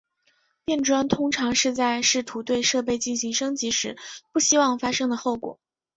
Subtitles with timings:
[0.65, 3.99] 变砖通常是在试图对设备进行升级时
[4.31, 5.59] 不希望发生的后果。